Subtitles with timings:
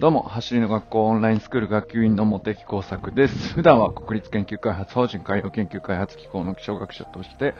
[0.00, 3.52] どうも、走りの学校オンラインスクール学級委員の茂木工作です。
[3.52, 7.52] 普段は国立研究開発法人海洋研究開発機構の気象学者として、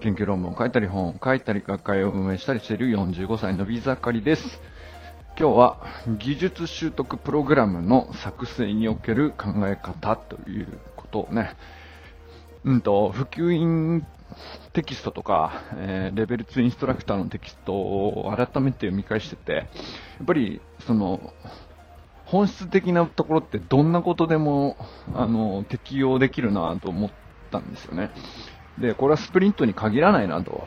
[0.00, 4.62] 研究論文を書いたり本を書いたり学会を運営したりしている45歳のビザカリです。
[5.38, 5.76] 今日は
[6.16, 11.54] 技術習得プログラムの作成における考え方ということをね、
[12.64, 14.06] うんと、普及員
[14.72, 19.62] テキストとか、えー、レベル2インストラクターのテキストを改めて読み返してて、や
[20.22, 21.34] っぱり、その、
[22.34, 24.76] 本質的なところってどんなことでも、
[25.14, 27.10] あの、適用できるなと思っ
[27.52, 28.10] たんですよね。
[28.76, 30.66] で、これはスプリントに限らないなと。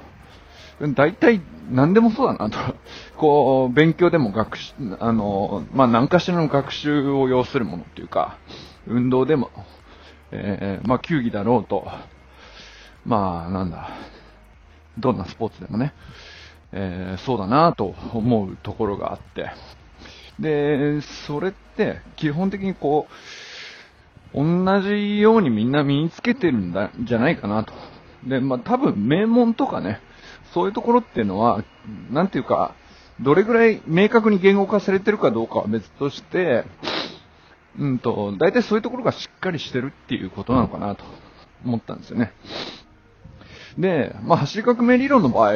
[0.95, 2.57] 大体何でもそうだなと。
[3.19, 8.37] こう、勉強でも学習、あの、まあ、何かしらの学習を要するものっていうか、
[8.85, 9.51] 運動でも、
[10.31, 11.85] えー、まあ、球技だろうと、
[13.05, 13.89] まあ、なんだ、
[14.97, 15.93] どんなスポーツでもね、
[16.71, 19.51] えー、そうだなと思うところがあって、
[20.39, 23.07] で、それって基本的にこ
[24.33, 27.73] う、同じようにみんな身につけてるんだ、じゃないかなと。
[28.25, 30.01] で、まあ多分名門とかね、
[30.53, 31.63] そういうところっていうのは、
[32.11, 32.75] なんていうか、
[33.19, 36.65] どれぐらい明確に言語化されてるかどうかは別として、
[37.79, 41.03] うんと、大体そういうところがしっかりしてるっていうことなのかなと
[41.63, 42.33] 思ったんですよね。
[43.77, 45.53] で、まあ、走り革命理論の場合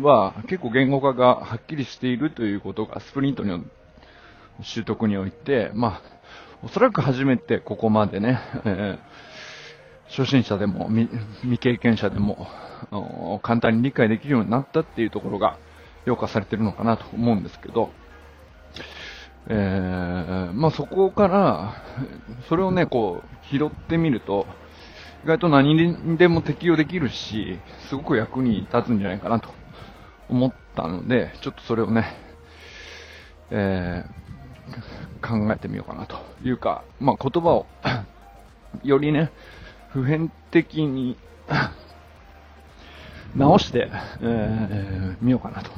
[0.00, 3.62] は、結構言語化がはっきりしているということが、スプリントの
[4.60, 6.02] 習得において、まあ、
[6.62, 10.90] おそらく初めてここまでね、えー、初心者でも
[11.42, 15.58] 未経験者でも簡単に理解できるようになったっていうところが
[16.06, 17.90] 評価されてるのかなと思うんですけど、
[19.48, 21.74] えー、まあそこから、
[22.48, 24.46] それをね、こう、拾ってみると、
[25.24, 27.58] 意外と何にでも適用できるし、
[27.88, 29.50] すごく役に立つんじゃないかなと
[30.28, 32.16] 思ったので、ちょっとそれをね、
[33.50, 34.21] えー、
[35.20, 37.66] 考えてみようかなというか、まあ、言葉を
[38.82, 39.30] よりね、
[39.90, 41.16] 普遍的に
[43.36, 45.70] 直して、えー、みようかなと。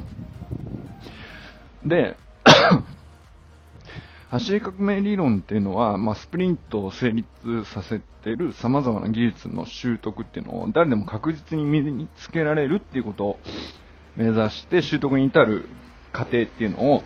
[1.85, 2.17] で、
[4.29, 7.27] 走り革命理論っていうのは、まあ、スプリントを成立
[7.65, 13.39] させてる様々な技術の習得っていうのを誰でも確実に身につけられるっていうことを
[14.15, 15.67] 目指して習得に至る
[16.11, 17.03] 過程っていうのを、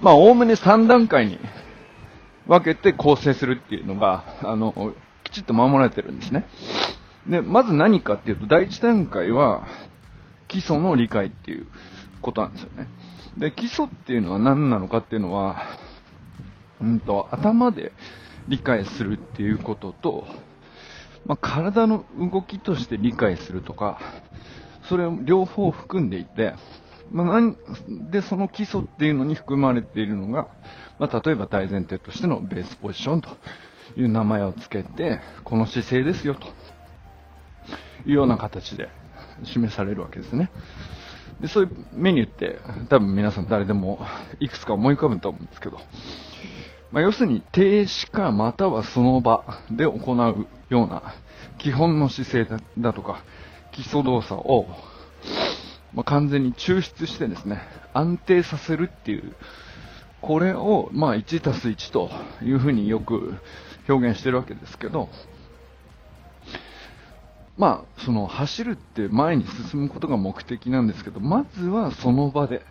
[0.00, 1.38] まあ、おおむね3段階に
[2.46, 4.94] 分けて構成するっていうのが、あの、
[5.24, 6.46] きちっと守られてるんですね。
[7.28, 9.66] で、まず何かっていうと、第一段階は、
[10.46, 11.66] 基礎の理解っていう
[12.22, 12.88] ことなんですよね。
[13.36, 15.62] で、基礎っていうのは何なのかっていうのは、
[16.80, 17.92] うんと、頭で
[18.48, 20.26] 理解するっていうことと、
[21.26, 24.00] まあ、体の動きとして理解するとか、
[24.88, 26.54] それを両方含んでいて、
[27.10, 27.40] まあ、
[28.10, 30.48] で、その基礎っていうのに含まれているのが、
[30.98, 33.30] まあ、例えば大前提としてのベースポジションと
[33.96, 36.46] いう名前を付けて、この姿勢ですよと
[38.06, 38.88] いうような形で
[39.44, 40.50] 示されるわけですね。
[41.40, 42.58] で、そういうメニューって
[42.88, 44.00] 多分皆さん誰でも
[44.40, 45.78] いくつか思い浮かぶと思うんですけど、
[46.90, 51.14] まあ、要するに停止かまたはその場で行うような
[51.58, 53.22] 基本の姿勢だとか
[53.72, 54.66] 基礎動作を、
[55.94, 57.62] まあ、完全に抽出してですね、
[57.94, 59.34] 安定させるっていう、
[60.20, 62.10] これをまあ1たす1と
[62.42, 63.34] いうふうによく
[63.88, 65.08] 表現してるわけですけど、
[67.56, 72.64] まあ、その走るって前に進むことが目的なんですけど、まずはその場で、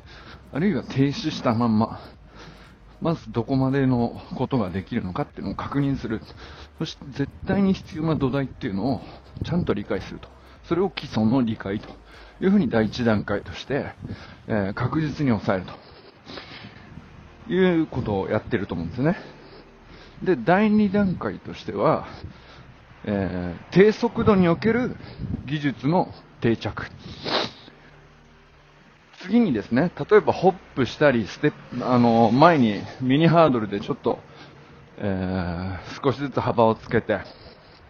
[0.54, 2.00] あるいは停止したまんま、
[3.02, 6.22] まずどこまでのことができるのかっていうのを確認する。
[6.78, 9.02] そして絶対に必要な土台っていうのを
[9.44, 10.30] ちゃんと理解すると。
[10.68, 11.90] それを基礎の理解と
[12.42, 13.94] いうふうに第一段階として、
[14.48, 15.66] えー、確実に抑える
[17.48, 19.18] ということをやってると思うんですね。
[20.24, 22.08] で、第二段階としては、
[23.06, 24.98] えー、低速度における
[25.46, 26.88] 技術の定着。
[29.20, 34.20] 次にですね、例えばホップしたり、ステ、あの、前にミニハードルでちょっと、
[34.98, 37.20] えー、少しずつ幅をつけて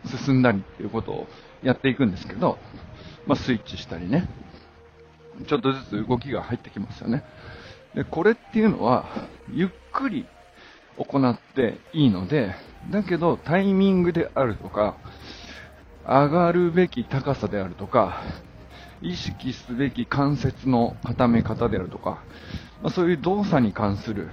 [0.06, 1.28] 進んだりっていうことを
[1.63, 2.57] やっていくんですけど、
[3.25, 4.27] まあ、スイッチしたりね、
[5.48, 7.24] ちょっとずつ動きが入ってきますよね。
[7.94, 9.06] で、これっていうのは、
[9.51, 10.27] ゆっくり
[10.98, 12.56] 行っていいので、
[12.89, 14.95] だけどタイミングであるとか、
[16.06, 18.24] 上がるべき高さであるとか、
[19.01, 22.24] 意識すべき関節の固め方であるとか、
[22.81, 24.30] まあ、そういう動作に関する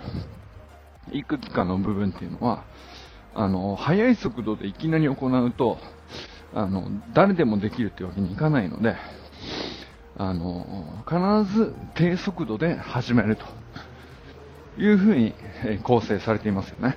[1.12, 2.64] いくつかの部分っていうのは、
[3.34, 5.78] あの、速い速度でいきなり行うと、
[6.54, 8.96] あの、誰でもできるっていうわけにいかないので、
[10.16, 13.44] あの、必ず低速度で始めると
[14.78, 15.34] いうふうに
[15.82, 16.96] 構成されていますよね。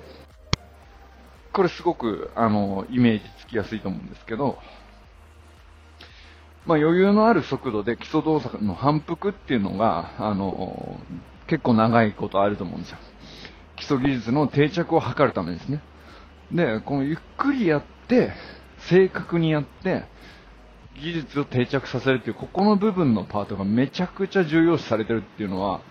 [1.52, 4.60] これすごく、あの、イメージつきやすいと思うんですけど、
[6.68, 11.00] まあ余裕のある速度で基礎動作の反復っていうのが、あの、
[11.48, 12.98] 結構長いことあると思うんですよ。
[13.78, 15.82] 基礎技術の定着を図るためですね。
[16.52, 18.34] で、このゆっくりやって、
[18.90, 20.06] 正確にやって、
[21.02, 25.82] 技術を定着させるっていう、ここの部分のパートがめちゃくちゃ重要視されてるっていうのは、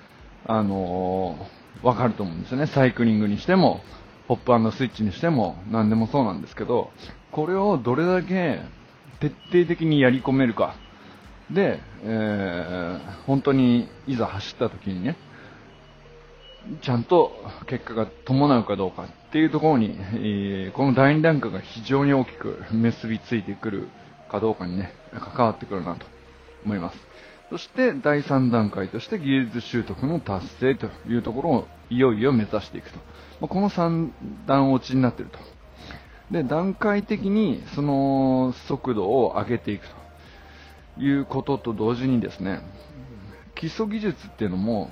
[0.47, 2.67] あのー、わかると思うんですよね。
[2.67, 3.81] サイクリングにしても、
[4.29, 6.91] ホップスイッチにしても、何でもそうなんですけど、
[7.31, 8.61] これをどれだけ
[9.21, 10.75] 徹底的にやり込めるか。
[11.51, 15.17] で、えー、本当にいざ走った時にね、
[16.83, 17.33] ちゃんと
[17.67, 23.89] 結果が伴うかどうかっていうところに、えー、この第2段階が非常に大きく結びついてくる
[24.31, 26.07] かどうかにね、関わってくるなと
[26.65, 26.99] 思います。
[27.51, 32.99] そして第3段階として技術習得の達成というところをいよいよ目指していくと。
[33.41, 34.11] まこの3
[34.47, 35.39] 段落ちになっていると。
[36.31, 39.87] で、段階的にその速度を上げていく
[40.97, 42.63] ということと同時にですね、
[43.55, 44.91] 基礎技術っていうのも、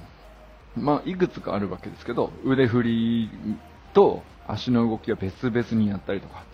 [0.76, 3.30] まあ、いくつかあるわけですけど、腕振り
[3.92, 6.44] と足の動きは別々にやったりとか。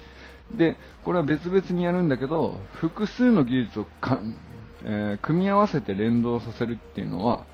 [0.54, 4.20] で、これは別々にやるんだけど、複数の技術をか、
[4.84, 7.44] えー、組み合わせて連動させるっていうのは、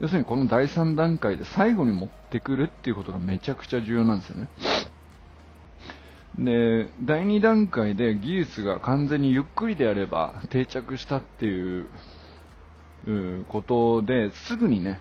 [0.00, 4.48] 要するにこの第3段階で最後に持ってくるっていうことがめちゃくちゃ重要なんですよね。
[6.38, 11.86] で、第2段階で技術が完全にゆっくりであれば定着したっていう
[13.48, 15.00] ことですぐにね、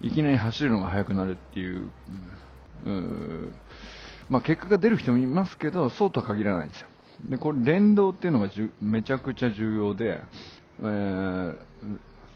[0.00, 1.90] いきなり走るのが速くなるっていう、
[2.86, 3.52] う
[4.28, 6.88] まあ、結果が出る人もいますけど、そうとは限らないんですよ。
[7.30, 8.50] で、これ連動っていうのが
[8.80, 10.20] めちゃくちゃ重要で、
[10.80, 11.56] えー、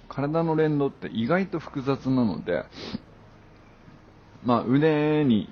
[0.09, 2.65] 体の連動って意外と複雑なので、
[4.45, 5.49] まあ、腕に、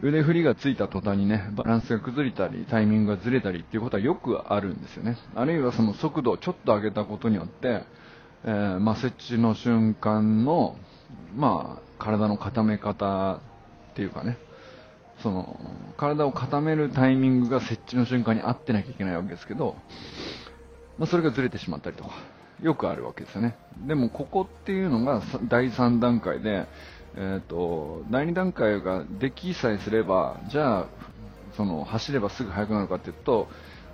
[0.00, 5.16] 腕振りがついた途端にね、バランスが崩れたり、タイミングがずれたりっていうことはよくあるんですよね。
[5.34, 7.84] あるいはその速度をちょっと上げたことによって、
[8.44, 10.76] えー、まあ、設置の瞬間の、
[11.36, 13.40] まあ、体の固め方
[13.92, 14.38] っていうかね、
[15.22, 15.58] その、
[15.96, 19.76] 体を固めるタイミングが設置の瞬間に合ってなきゃいけないわけですけど、
[20.98, 22.10] まあ、それがずれてしまったりとか、
[22.62, 23.56] よくあるわけですよね。
[23.86, 26.66] でも、ここっていうのが第3段階で、
[27.16, 30.86] えっ、ー、と、第2段階ができさえすれば、じゃあ、
[31.56, 33.48] その、走ればすぐ速くなるかっていうと、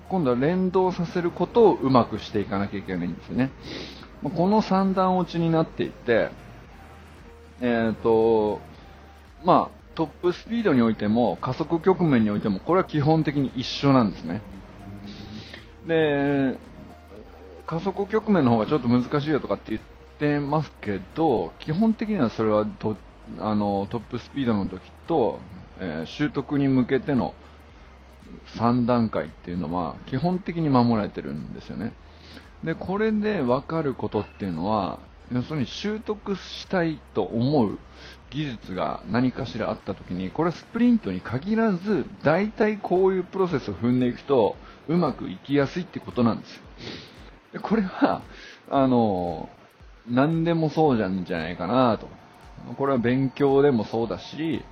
[0.08, 3.50] 今度は連動させることをうまくしていかなきゃいけないんですよね。
[4.22, 6.30] まこの3段落ちになっていて、
[7.60, 8.60] えっ、ー、と、
[9.44, 14.42] まあ、トップスピードにおいても、加速局面においても、これは基本的に一緒なんですね。
[15.86, 16.58] で、
[17.66, 19.82] 加速局面の方がちょっと難しいよとかって言っ
[20.18, 22.96] てますけど、基本的にはそれはと
[23.38, 25.38] あのトップスピードの時と、
[25.78, 27.34] えー、習得に向けての
[28.56, 31.92] 3段階っていうのは基本的に守られてるんですよね。
[32.64, 34.98] で、これで分かることっていうのは、
[35.32, 37.78] 要するに習得したいと思う
[38.30, 44.56] 技術が何かしらあった時に、これはスプリントに限らず、大体こういうプロセスを踏んでいくと、
[44.88, 46.62] うまくいきやすいってことなんですよ。
[47.54, 48.22] でこれは、
[48.70, 49.48] あの、
[50.08, 52.08] 何でもそうじゃんじゃないかなと。
[52.76, 54.62] これは勉強でもそうだし、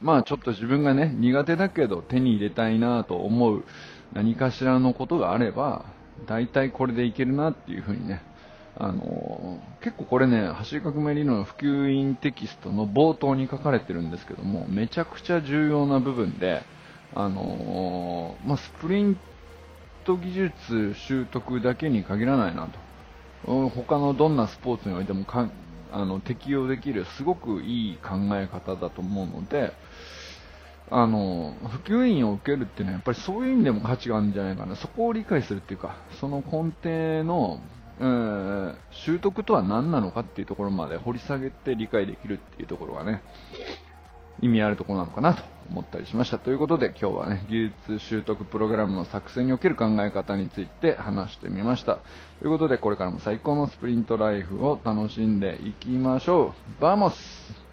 [0.00, 3.64] まあちょっと自分がね、苦手だけど手に入れたいなと思う
[4.12, 5.86] 何かしらのことがあれば、
[6.26, 8.22] 大体これでいけるなっていうふうにね、
[8.80, 16.62] あの結構これね、走り革命理論の普及員テキストの冒頭に書かれてるんですけども、めちゃくちゃ重要な部分で、
[17.12, 19.18] あのまあ、スプリン
[20.04, 22.68] ト技術習得だけに限らないな
[23.44, 23.68] と。
[23.70, 25.50] 他のどんなスポーツにおいてもか
[25.90, 29.72] あの適用できるすごくいい考え方だと思うので、
[30.90, 34.76] あの、普及員を受けるっていうのはやっぱりそういう意味でも価値があるんじゃないかな。
[34.76, 37.60] そこを理解するっていうか、その根底の
[38.00, 43.22] えー、習得とは何なのかっていうところまで掘り下げて理解できるっていうところがね、
[44.40, 46.38] 意味あるところなのかなと思ったりしました。
[46.38, 51.98] ということで今日はね、技術習得プログラムの作成における考え方について話してみました。
[52.40, 56.80] ということでこれからも最高のスプリントライフを楽しんでいきましょう。
[56.80, 57.68] バモス